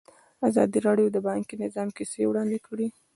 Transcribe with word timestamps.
ازادي 0.49 0.79
راډیو 0.87 1.07
د 1.11 1.17
بانکي 1.27 1.55
نظام 1.63 1.87
کیسې 1.97 2.21
وړاندې 2.27 2.59
کړي. 2.67 2.87